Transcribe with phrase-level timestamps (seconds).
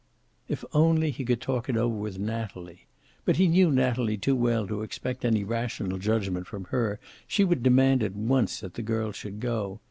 [0.49, 2.87] If only he could talk it over with Natalie!
[3.23, 6.99] But he knew Natalie too well to expect any rational judgment from her.
[7.27, 9.79] She would demand at once that the girl should go.